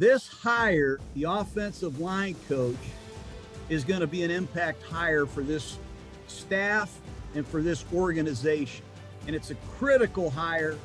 [0.00, 2.74] This hire, the offensive line coach,
[3.68, 5.76] is going to be an impact hire for this
[6.26, 6.98] staff
[7.34, 8.82] and for this organization.
[9.26, 10.78] And it's a critical hire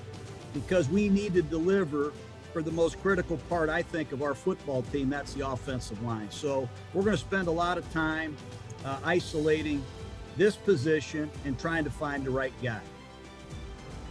[0.53, 2.11] because we need to deliver
[2.51, 5.09] for the most critical part, I think, of our football team.
[5.09, 6.29] That's the offensive line.
[6.29, 8.35] So we're going to spend a lot of time
[8.83, 9.81] uh, isolating
[10.35, 12.81] this position and trying to find the right guy.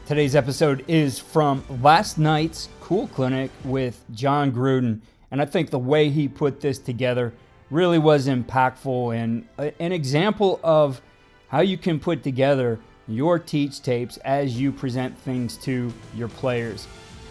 [0.07, 5.01] Today's episode is from last night's Cool Clinic with Jon Gruden.
[5.31, 7.33] And I think the way he put this together
[7.71, 9.49] really was impactful and
[9.81, 11.01] an example of
[11.49, 12.79] how you can put together
[13.09, 16.87] your teach tapes as you present things to your players.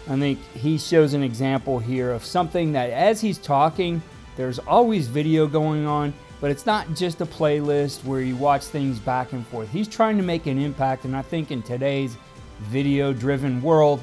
[0.08, 4.02] I think he shows an example here of something that as he's talking,
[4.36, 8.98] there's always video going on, but it's not just a playlist where you watch things
[8.98, 9.70] back and forth.
[9.70, 12.16] He's trying to make an impact, and I think in today's
[12.64, 14.02] video driven world,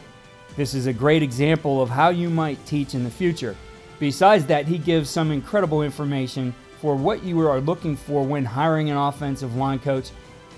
[0.56, 3.56] this is a great example of how you might teach in the future.
[4.00, 8.89] Besides that, he gives some incredible information for what you are looking for when hiring
[8.89, 10.09] an offensive line coach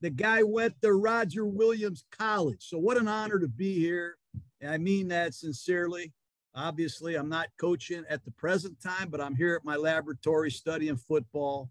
[0.00, 2.66] The guy went to Roger Williams College.
[2.66, 4.16] So what an honor to be here.
[4.60, 6.12] And I mean that sincerely.
[6.52, 10.96] Obviously, I'm not coaching at the present time, but I'm here at my laboratory studying
[10.96, 11.70] football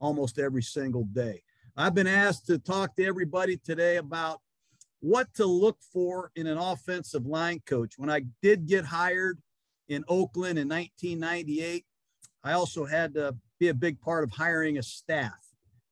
[0.00, 1.42] almost every single day.
[1.76, 4.40] I've been asked to talk to everybody today about
[5.00, 7.94] what to look for in an offensive line coach.
[7.96, 9.38] When I did get hired
[9.88, 11.84] in Oakland in 1998,
[12.42, 15.32] I also had to be a big part of hiring a staff.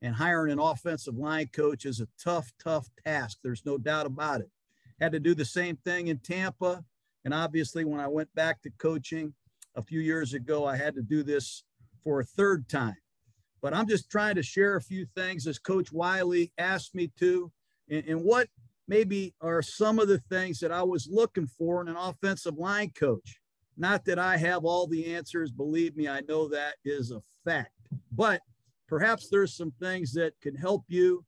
[0.00, 3.38] And hiring an offensive line coach is a tough, tough task.
[3.42, 4.50] There's no doubt about it.
[5.00, 6.84] Had to do the same thing in Tampa.
[7.24, 9.34] And obviously, when I went back to coaching
[9.74, 11.64] a few years ago, I had to do this
[12.04, 12.96] for a third time.
[13.60, 17.50] But I'm just trying to share a few things as Coach Wylie asked me to,
[17.90, 18.48] and, and what
[18.86, 22.90] maybe are some of the things that I was looking for in an offensive line
[22.90, 23.38] coach.
[23.76, 25.52] Not that I have all the answers.
[25.52, 27.72] Believe me, I know that is a fact.
[28.10, 28.40] But
[28.88, 31.24] perhaps there's some things that can help you,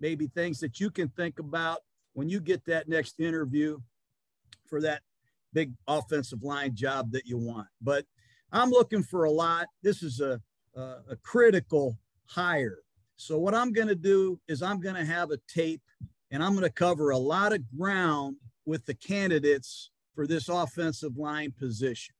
[0.00, 1.78] maybe things that you can think about
[2.12, 3.78] when you get that next interview
[4.66, 5.02] for that
[5.52, 7.68] big offensive line job that you want.
[7.80, 8.04] But
[8.52, 9.68] I'm looking for a lot.
[9.82, 10.40] This is a,
[10.76, 12.78] a, a critical hire.
[13.16, 15.82] So, what I'm going to do is I'm going to have a tape
[16.30, 18.36] and I'm going to cover a lot of ground
[18.66, 22.14] with the candidates for this offensive line position.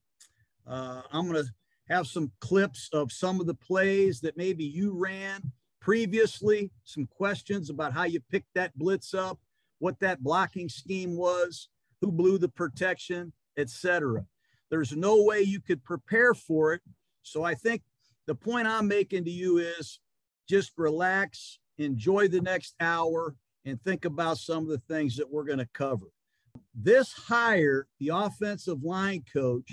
[0.67, 1.51] Uh, I'm going to
[1.89, 7.69] have some clips of some of the plays that maybe you ran previously, some questions
[7.69, 9.39] about how you picked that blitz up,
[9.81, 11.69] what that blocking scheme was,
[12.01, 14.25] who blew the protection, etc.
[14.71, 16.81] There's no way you could prepare for it.
[17.23, 17.83] So I think
[18.27, 20.01] the point I'm making to you is
[20.49, 25.45] just relax, enjoy the next hour, and think about some of the things that we're
[25.45, 26.07] going to cover.
[26.75, 29.71] This hire, the offensive line coach,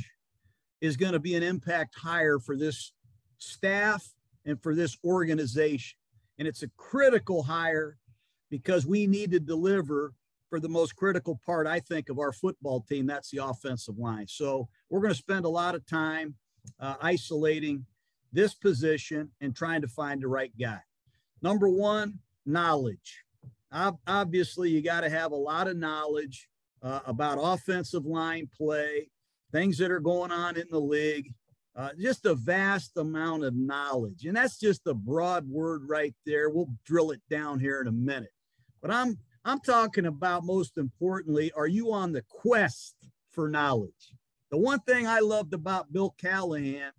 [0.79, 2.93] is going to be an impact hire for this
[3.37, 4.13] staff
[4.45, 5.97] and for this organization.
[6.39, 7.97] And it's a critical hire
[8.49, 10.13] because we need to deliver
[10.49, 13.05] for the most critical part, I think, of our football team.
[13.05, 14.27] That's the offensive line.
[14.27, 16.35] So we're going to spend a lot of time
[16.79, 17.85] uh, isolating
[18.31, 20.79] this position and trying to find the right guy.
[21.41, 23.23] Number one, knowledge
[23.71, 26.49] obviously you got to have a lot of knowledge
[26.83, 29.09] uh, about offensive line play,
[29.51, 31.33] things that are going on in the league,
[31.75, 34.25] uh, just a vast amount of knowledge.
[34.25, 36.49] And that's just a broad word right there.
[36.49, 38.33] We'll drill it down here in a minute.
[38.81, 42.95] But I'm I'm talking about most importantly, are you on the quest
[43.31, 44.13] for knowledge?
[44.51, 46.91] The one thing I loved about Bill Callahan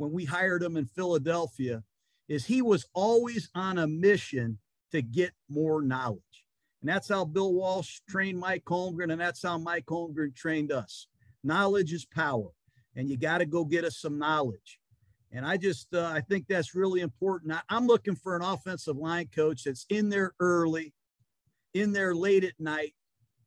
[0.00, 1.84] when we hired him in Philadelphia
[2.26, 4.56] is he was always on a mission
[4.92, 6.22] to get more knowledge.
[6.80, 11.06] And that's how Bill Walsh trained Mike Holmgren, and that's how Mike Holmgren trained us.
[11.44, 12.48] Knowledge is power,
[12.96, 14.78] and you got to go get us some knowledge.
[15.32, 17.52] And I just, uh, I think that's really important.
[17.52, 20.94] I, I'm looking for an offensive line coach that's in there early,
[21.74, 22.94] in there late at night,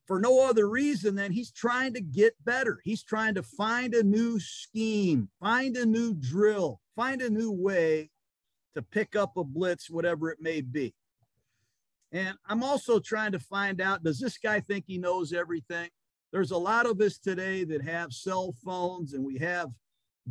[0.05, 2.79] for no other reason than he's trying to get better.
[2.83, 8.09] He's trying to find a new scheme, find a new drill, find a new way
[8.75, 10.93] to pick up a blitz, whatever it may be.
[12.11, 15.89] And I'm also trying to find out does this guy think he knows everything?
[16.33, 19.69] there's a lot of us today that have cell phones and we have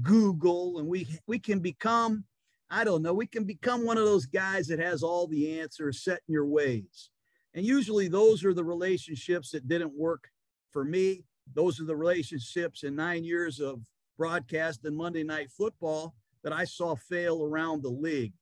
[0.02, 2.24] Google and we we can become
[2.68, 6.02] I don't know, we can become one of those guys that has all the answers
[6.02, 7.10] set in your ways.
[7.54, 10.30] And usually those are the relationships that didn't work
[10.70, 11.24] for me.
[11.54, 13.80] Those are the relationships in 9 years of
[14.16, 16.14] broadcast and Monday night football
[16.44, 18.32] that I saw fail around the league.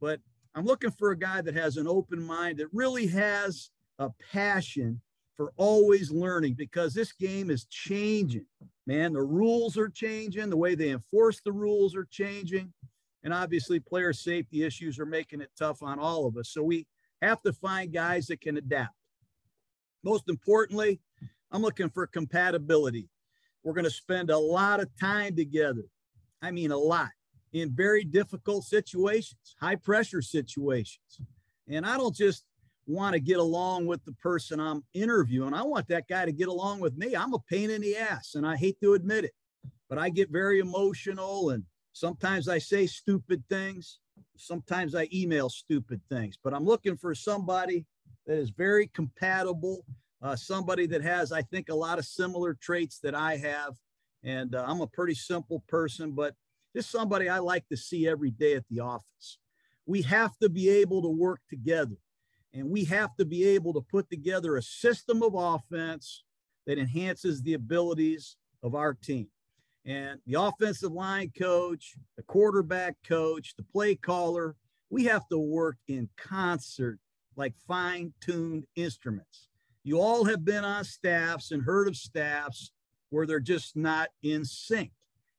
[0.00, 0.20] But
[0.54, 5.00] I'm looking for a guy that has an open mind that really has a passion
[5.36, 8.46] for always learning because this game is changing.
[8.86, 12.72] Man, the rules are changing, the way they enforce the rules are changing.
[13.24, 16.50] And obviously, player safety issues are making it tough on all of us.
[16.50, 16.86] So we
[17.24, 18.94] have to find guys that can adapt.
[20.02, 21.00] Most importantly,
[21.50, 23.08] I'm looking for compatibility.
[23.62, 25.84] We're going to spend a lot of time together.
[26.42, 27.10] I mean, a lot
[27.52, 31.20] in very difficult situations, high pressure situations.
[31.68, 32.44] And I don't just
[32.86, 35.54] want to get along with the person I'm interviewing.
[35.54, 37.16] I want that guy to get along with me.
[37.16, 39.32] I'm a pain in the ass, and I hate to admit it,
[39.88, 44.00] but I get very emotional and sometimes I say stupid things.
[44.36, 47.86] Sometimes I email stupid things, but I'm looking for somebody
[48.26, 49.84] that is very compatible,
[50.22, 53.74] uh, somebody that has, I think, a lot of similar traits that I have.
[54.22, 56.34] And uh, I'm a pretty simple person, but
[56.74, 59.38] just somebody I like to see every day at the office.
[59.86, 61.96] We have to be able to work together.
[62.52, 66.24] And we have to be able to put together a system of offense
[66.66, 69.28] that enhances the abilities of our team.
[69.86, 74.56] And the offensive line coach, the quarterback coach, the play caller,
[74.90, 76.98] we have to work in concert
[77.36, 79.48] like fine tuned instruments.
[79.82, 82.70] You all have been on staffs and heard of staffs
[83.10, 84.90] where they're just not in sync.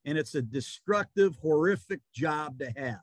[0.05, 3.01] And it's a destructive, horrific job to have.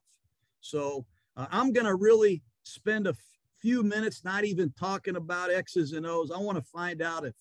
[0.61, 1.05] So
[1.37, 3.17] uh, I'm going to really spend a
[3.61, 6.31] few minutes not even talking about X's and O's.
[6.31, 7.35] I want to find out if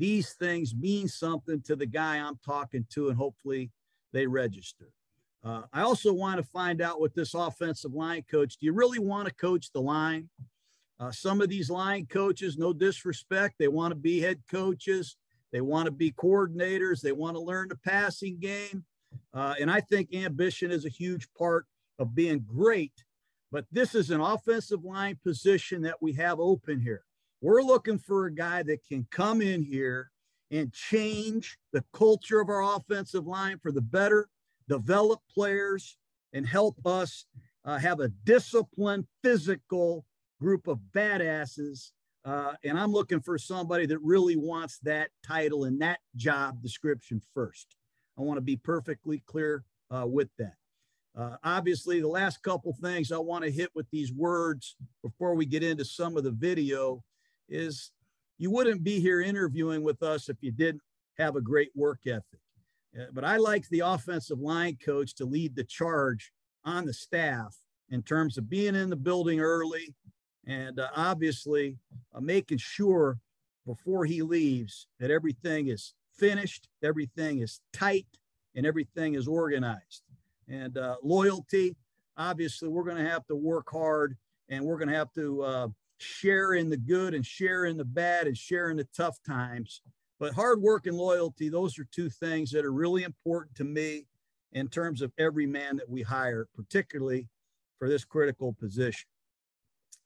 [0.00, 3.70] these things mean something to the guy I'm talking to, and hopefully
[4.12, 4.90] they register.
[5.44, 8.98] Uh, I also want to find out with this offensive line coach do you really
[8.98, 10.28] want to coach the line?
[10.98, 15.16] Uh, some of these line coaches, no disrespect, they want to be head coaches,
[15.52, 18.84] they want to be coordinators, they want to learn the passing game.
[19.32, 21.66] Uh, and I think ambition is a huge part
[21.98, 22.92] of being great
[23.52, 27.04] but this is an offensive line position that we have open here.
[27.40, 30.10] We're looking for a guy that can come in here
[30.50, 34.28] and change the culture of our offensive line for the better,
[34.68, 35.96] develop players,
[36.32, 37.24] and help us
[37.64, 40.04] uh, have a disciplined, physical
[40.40, 41.92] group of badasses.
[42.24, 47.22] Uh, and I'm looking for somebody that really wants that title and that job description
[47.32, 47.74] first.
[48.18, 50.54] I want to be perfectly clear uh, with that.
[51.16, 55.46] Uh, obviously, the last couple things I want to hit with these words before we
[55.46, 57.02] get into some of the video
[57.50, 57.90] is
[58.38, 60.82] you wouldn't be here interviewing with us if you didn't
[61.18, 62.40] have a great work ethic.
[62.98, 66.32] Uh, but I like the offensive line coach to lead the charge
[66.64, 67.56] on the staff
[67.90, 69.94] in terms of being in the building early
[70.46, 71.76] and uh, obviously
[72.14, 73.18] uh, making sure
[73.66, 78.06] before he leaves that everything is finished, everything is tight,
[78.54, 80.02] and everything is organized
[80.48, 81.76] and uh, loyalty.
[82.16, 84.16] Obviously, we're going to have to work hard
[84.48, 85.68] and we're going to have to uh,
[86.00, 89.82] share in the good and share in the bad and share in the tough times.
[90.18, 94.06] But hard work and loyalty, those are two things that are really important to me
[94.52, 97.28] in terms of every man that we hire, particularly
[97.78, 99.06] for this critical position.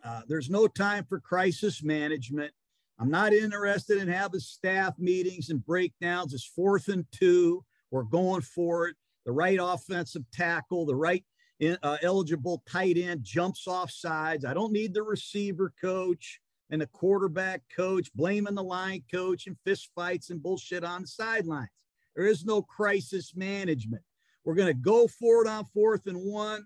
[0.05, 2.53] Uh, there's no time for crisis management.
[2.99, 6.35] I'm not interested in having staff meetings and breakdowns.
[6.35, 7.65] It's fourth and two.
[7.91, 11.25] We're going for it the right offensive tackle, the right
[11.63, 14.45] uh, eligible tight end jumps off sides.
[14.45, 19.57] I don't need the receiver coach and the quarterback coach blaming the line coach and
[19.65, 21.69] fist fights and bullshit on the sidelines.
[22.17, 24.03] There is no crisis management.
[24.45, 26.65] We're going to go for it on fourth and one.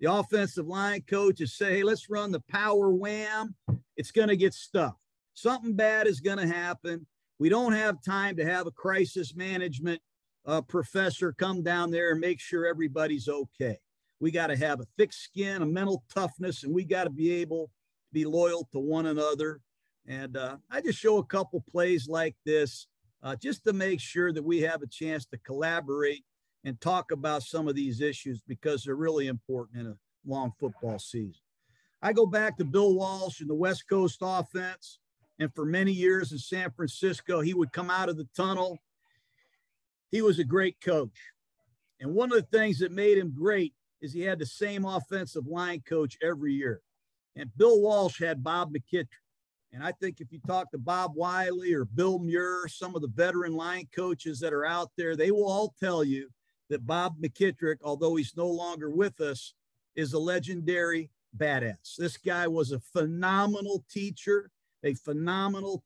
[0.00, 3.54] The offensive line coaches say, hey, let's run the power wham.
[3.96, 4.98] It's going to get stuffed.
[5.34, 7.06] Something bad is going to happen.
[7.38, 10.00] We don't have time to have a crisis management
[10.46, 13.78] uh, professor come down there and make sure everybody's okay.
[14.20, 17.32] We got to have a thick skin, a mental toughness, and we got to be
[17.34, 17.72] able to
[18.12, 19.60] be loyal to one another.
[20.06, 22.86] And uh, I just show a couple plays like this
[23.22, 26.24] uh, just to make sure that we have a chance to collaborate
[26.64, 29.96] and talk about some of these issues because they're really important in a
[30.26, 31.40] long football season.
[32.02, 34.98] I go back to Bill Walsh and the West Coast offense.
[35.40, 38.78] And for many years in San Francisco, he would come out of the tunnel
[40.10, 41.32] he was a great coach.
[42.00, 45.46] And one of the things that made him great is he had the same offensive
[45.46, 46.80] line coach every year.
[47.36, 49.06] And Bill Walsh had Bob McKittrick.
[49.72, 53.08] And I think if you talk to Bob Wylie or Bill Muir, some of the
[53.08, 56.30] veteran line coaches that are out there, they will all tell you
[56.70, 59.54] that Bob McKittrick, although he's no longer with us,
[59.94, 61.96] is a legendary badass.
[61.96, 64.50] This guy was a phenomenal teacher,
[64.82, 65.84] a phenomenal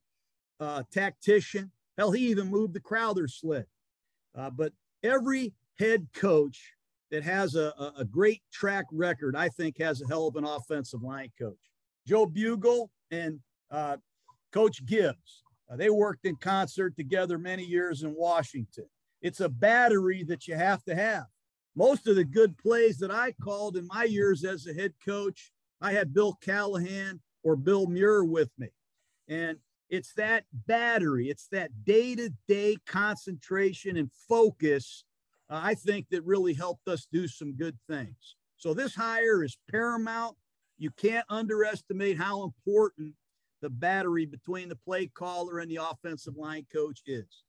[0.61, 1.73] uh, tactician.
[1.99, 3.67] Hell, he even moved the Crowther sled.
[4.35, 6.75] Uh, but every head coach
[7.13, 11.03] that has a, a, great track record, I think, has a hell of an offensive
[11.03, 11.71] line coach.
[12.09, 13.39] Joe Bugel and
[13.71, 13.99] uh,
[14.51, 18.87] Coach Gibbs, uh, they worked in concert together many years in Washington.
[19.21, 21.27] It's a battery that you have to have.
[21.77, 25.53] Most of the good plays that I called in my years as a head coach,
[25.83, 28.69] I had Bill Callahan or Bill Muir with me.
[29.29, 29.59] And
[29.91, 35.05] it's that battery, it's that day to day concentration and focus,
[35.55, 38.37] I think, that really helped us do some good things.
[38.57, 40.37] So this hire is paramount.
[40.79, 43.15] You can't underestimate how important
[43.61, 47.45] the battery between the play caller and the offensive line coach is.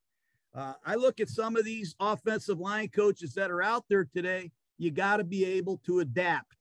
[0.56, 4.52] Uh, I look at some of these offensive line coaches that are out there today.
[4.78, 6.56] You got to be able to adapt.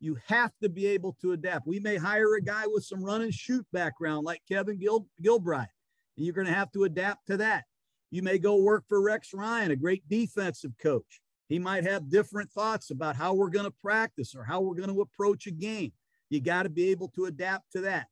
[0.00, 1.66] You have to be able to adapt.
[1.66, 5.68] We may hire a guy with some run and shoot background like Kevin Gil- Gilbride,
[6.16, 7.64] and you're going to have to adapt to that.
[8.10, 11.20] You may go work for Rex Ryan, a great defensive coach.
[11.48, 14.92] He might have different thoughts about how we're going to practice or how we're going
[14.92, 15.92] to approach a game.
[16.30, 18.06] You got to be able to adapt to that.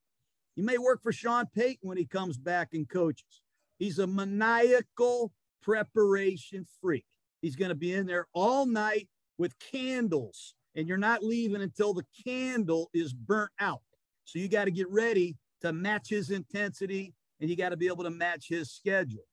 [0.55, 3.43] You may work for Sean Payton when he comes back and coaches.
[3.79, 7.05] He's a maniacal preparation freak.
[7.43, 11.93] He's going to be in there all night with candles, and you're not leaving until
[11.93, 13.83] the candle is burnt out.
[14.25, 17.87] So you got to get ready to match his intensity, and you got to be
[17.87, 19.25] able to match his schedule.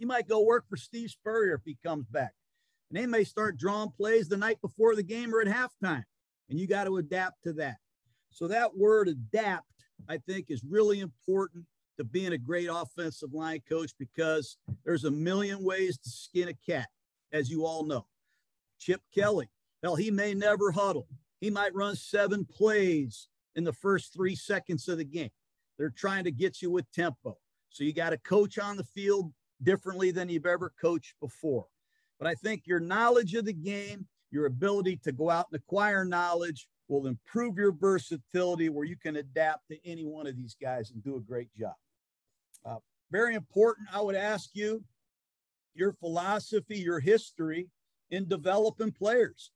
[0.00, 2.32] You might go work for Steve Spurrier if he comes back.
[2.88, 6.04] And they may start drawing plays the night before the game or at halftime,
[6.48, 7.76] and you got to adapt to that.
[8.30, 9.66] So that word adapt,
[10.08, 11.66] I think, is really important
[11.98, 16.54] to being a great offensive line coach because there's a million ways to skin a
[16.54, 16.88] cat,
[17.30, 18.06] as you all know.
[18.78, 19.50] Chip Kelly,
[19.82, 21.08] hell, he may never huddle.
[21.42, 25.30] He might run seven plays in the first three seconds of the game.
[25.76, 27.36] They're trying to get you with tempo.
[27.68, 31.66] So you got to coach on the field differently than you've ever coached before.
[32.18, 36.04] But I think your knowledge of the game, your ability to go out and acquire
[36.04, 40.90] knowledge will improve your versatility where you can adapt to any one of these guys
[40.90, 41.74] and do a great job.
[42.64, 42.76] Uh,
[43.10, 44.84] very important, I would ask you
[45.74, 47.68] your philosophy, your history
[48.10, 49.52] in developing players.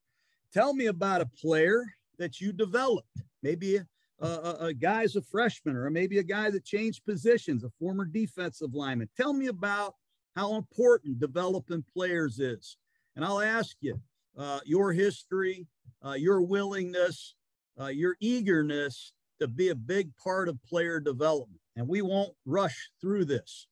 [0.52, 1.84] Tell me about a player
[2.18, 3.23] that you developed.
[3.42, 3.80] Maybe
[4.21, 8.75] a, a guy's a freshman, or maybe a guy that changed positions, a former defensive
[8.75, 9.09] lineman.
[9.16, 9.94] Tell me about
[10.37, 12.76] how important developing players is.
[13.16, 14.00] And I'll ask you
[14.38, 15.66] uh, your history,
[16.04, 17.35] uh, your willingness,
[17.80, 22.90] uh, your eagerness to be a big part of player development and we won't rush
[23.00, 23.66] through this.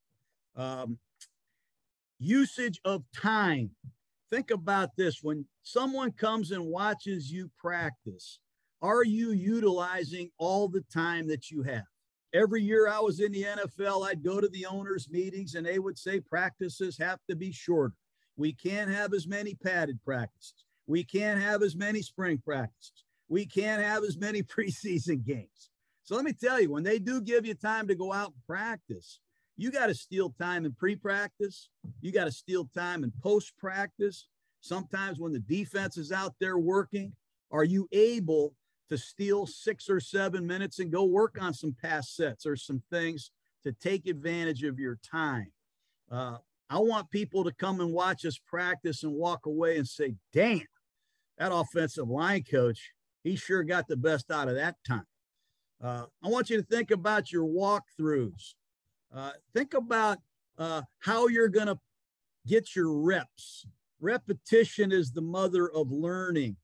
[0.57, 0.99] Um,
[2.19, 3.71] usage of time.
[4.31, 8.39] Think about this when someone comes and watches you practice,
[8.83, 11.85] are you utilizing all the time that you have?
[12.35, 15.79] Every year I was in the NFL, I'd go to the owners' meetings and they
[15.79, 17.95] would say practices have to be shorter.
[18.37, 20.65] We can't have as many padded practices.
[20.87, 23.05] We can't have as many spring practices.
[23.29, 25.71] We can't have as many preseason games.
[26.03, 28.47] So let me tell you, when they do give you time to go out and
[28.47, 29.21] practice,
[29.57, 31.69] you got to steal time in pre practice.
[32.01, 34.27] You got to steal time in post practice.
[34.61, 37.13] Sometimes when the defense is out there working,
[37.53, 38.55] are you able
[38.89, 42.83] to steal six or seven minutes and go work on some pass sets or some
[42.91, 43.31] things
[43.65, 45.53] to take advantage of your time?
[46.11, 50.15] Uh, I want people to come and watch us practice and walk away and say,
[50.33, 50.63] damn,
[51.39, 52.93] that offensive line coach,
[53.25, 55.07] he sure got the best out of that time.
[55.83, 58.55] Uh, I want you to think about your walkthroughs.
[59.15, 60.19] Uh, think about
[60.57, 61.79] uh, how you're going to
[62.47, 63.67] get your reps.
[64.01, 66.57] Repetition is the mother of learning.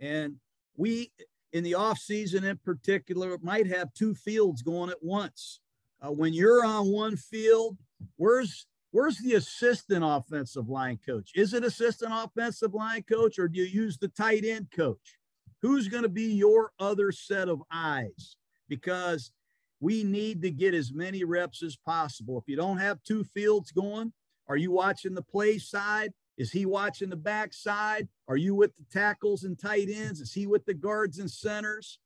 [0.00, 0.36] And
[0.76, 1.12] we,
[1.52, 5.60] in the off season in particular, might have two fields going at once.
[6.00, 7.76] Uh, when you're on one field,
[8.16, 11.30] where's where's the assistant offensive line coach?
[11.34, 15.18] Is it assistant offensive line coach or do you use the tight end coach?
[15.62, 18.36] Who's going to be your other set of eyes?
[18.72, 19.32] because
[19.80, 22.38] we need to get as many reps as possible.
[22.38, 24.14] If you don't have two fields going,
[24.48, 26.12] are you watching the play side?
[26.38, 28.08] Is he watching the backside?
[28.28, 30.20] Are you with the tackles and tight ends?
[30.20, 31.98] Is he with the guards and centers?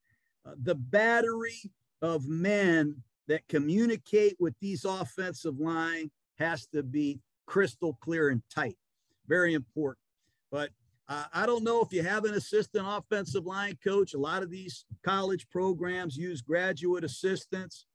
[0.45, 1.71] Uh, the battery
[2.02, 8.76] of men that communicate with these offensive line has to be crystal clear and tight.
[9.26, 10.02] Very important.
[10.50, 10.71] But
[11.09, 14.14] uh, I don't know if you have an assistant offensive line coach.
[14.14, 17.87] A lot of these college programs use graduate assistants.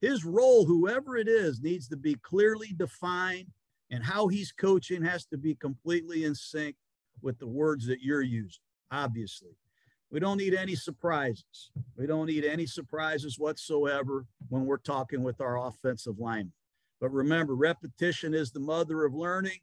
[0.00, 3.48] his role, whoever it is, needs to be clearly defined,
[3.90, 6.76] and how he's coaching has to be completely in sync
[7.22, 9.56] with the words that you're using, obviously.
[10.10, 11.70] We don't need any surprises.
[11.96, 16.52] We don't need any surprises whatsoever when we're talking with our offensive linemen.
[17.00, 19.60] But remember, repetition is the mother of learning.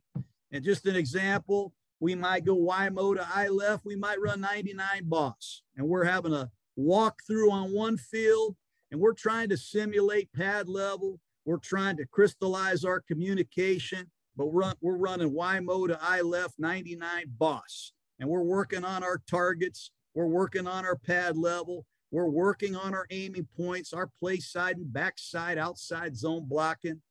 [0.52, 3.86] And just an example, we might go YMO to I left.
[3.86, 5.62] We might run 99 boss.
[5.76, 8.56] And we're having a walk through on one field
[8.92, 11.20] and we're trying to simulate pad level.
[11.46, 17.26] We're trying to crystallize our communication, but we're, we're running YMO to I left 99
[17.38, 17.92] boss.
[18.20, 19.92] And we're working on our targets.
[20.14, 21.86] We're working on our pad level.
[22.12, 27.02] We're working on our aiming points, our play side and backside, outside zone blocking.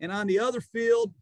[0.00, 1.14] And on the other field,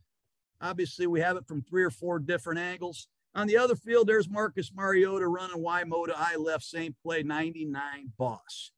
[0.61, 3.09] obviously we have it from three or four different angles.
[3.35, 8.13] On the other field, there's Marcus Mariota running Y to I left, same play, 99
[8.19, 8.73] boss.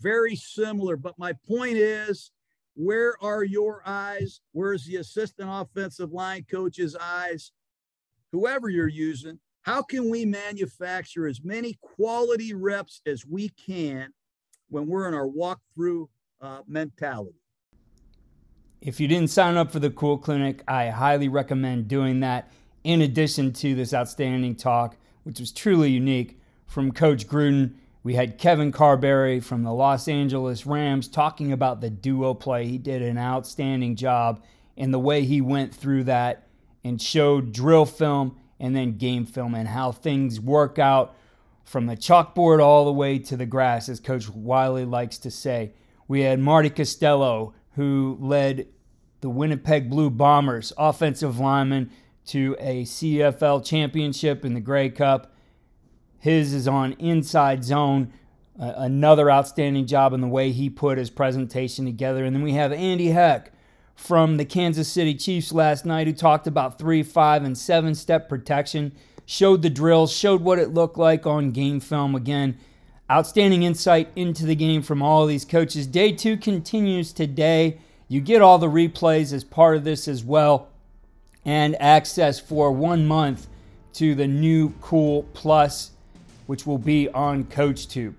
[0.00, 0.96] Very similar.
[0.96, 2.30] But my point is,
[2.74, 4.40] where are your eyes?
[4.52, 7.52] Where's the assistant offensive line coach's eyes?
[8.32, 14.12] Whoever you're using, how can we manufacture as many quality reps as we can
[14.68, 16.08] when we're in our walkthrough
[16.40, 17.38] uh, mentality?
[18.80, 22.52] If you didn't sign up for the Cool Clinic, I highly recommend doing that.
[22.82, 27.74] In addition to this outstanding talk, which was truly unique from Coach Gruden,
[28.04, 32.66] we had Kevin Carberry from the Los Angeles Rams talking about the duo play.
[32.66, 34.44] He did an outstanding job
[34.76, 36.46] in the way he went through that
[36.84, 41.16] and showed drill film and then game film and how things work out
[41.64, 45.72] from the chalkboard all the way to the grass, as Coach Wylie likes to say.
[46.06, 48.68] We had Marty Costello, who led
[49.22, 51.90] the Winnipeg Blue Bombers offensive lineman
[52.26, 55.33] to a CFL championship in the Grey Cup.
[56.24, 58.10] His is on inside zone.
[58.58, 62.24] Uh, another outstanding job in the way he put his presentation together.
[62.24, 63.52] And then we have Andy Heck
[63.94, 68.26] from the Kansas City Chiefs last night who talked about three, five, and seven step
[68.26, 68.92] protection,
[69.26, 72.14] showed the drills, showed what it looked like on game film.
[72.14, 72.56] Again,
[73.10, 75.86] outstanding insight into the game from all these coaches.
[75.86, 77.76] Day two continues today.
[78.08, 80.68] You get all the replays as part of this as well,
[81.44, 83.46] and access for one month
[83.92, 85.90] to the new Cool Plus,
[86.46, 88.14] which will be on CoachTube.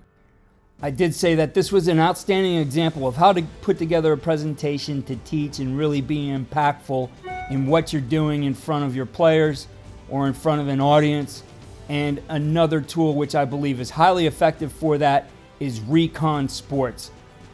[0.81, 4.17] I did say that this was an outstanding example of how to put together a
[4.17, 7.09] presentation to teach and really be impactful
[7.49, 9.67] in what you're doing in front of your players
[10.09, 11.43] or in front of an audience.
[11.88, 17.11] And another tool which I believe is highly effective for that is Recon Sports.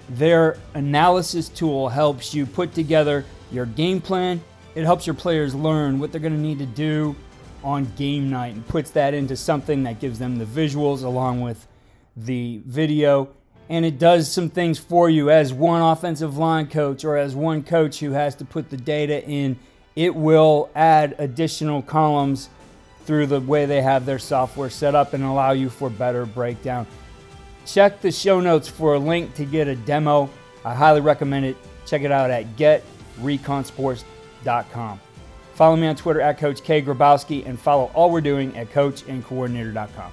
[0.10, 4.42] Their analysis tool helps you put together your game plan.
[4.74, 7.16] It helps your players learn what they're going to need to do
[7.64, 11.68] on game night and puts that into something that gives them the visuals along with
[12.16, 13.30] the video.
[13.70, 17.64] And it does some things for you as one offensive line coach or as one
[17.64, 19.58] coach who has to put the data in.
[19.96, 22.50] It will add additional columns
[23.06, 26.86] through the way they have their software set up and allow you for better breakdown.
[27.66, 30.30] Check the show notes for a link to get a demo.
[30.66, 31.56] I highly recommend it.
[31.86, 35.00] Check it out at getreconsports.com.
[35.62, 40.12] Follow me on Twitter at Coach K Grabowski and follow all we're doing at coachandcoordinator.com.